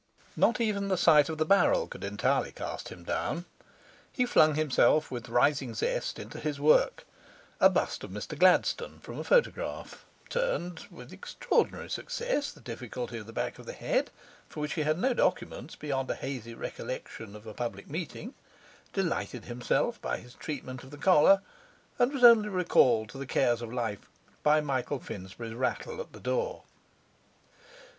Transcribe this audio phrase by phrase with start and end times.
[0.35, 3.45] Not even the sight of the barrel could entirely cast him down.
[4.11, 7.05] He flung himself with rising zest into his work
[7.59, 13.27] a bust of Mr Gladstone from a photograph; turned (with extraordinary success) the difficulty of
[13.27, 14.09] the back of the head,
[14.49, 18.33] for which he had no documents beyond a hazy recollection of a public meeting;
[18.93, 21.43] delighted himself by his treatment of the collar;
[21.99, 24.09] and was only recalled to the cares of life
[24.41, 26.63] by Michael Finsbury's rattle at the door.